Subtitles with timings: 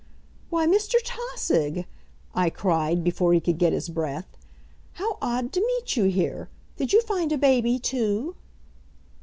[0.49, 0.95] "Why, Mr.
[1.05, 1.85] Tausig,"
[2.33, 4.25] I cried, before he could get his breath.
[4.93, 6.49] "How odd to meet you here!
[6.77, 8.33] Did you find a baby, too?"